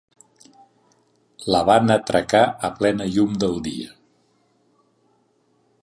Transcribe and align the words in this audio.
La 1.55 1.61
van 1.67 1.95
atracar 1.97 2.41
a 2.69 2.73
plena 2.79 3.09
llum 3.17 3.37
del 3.45 3.55
dia. 3.69 3.95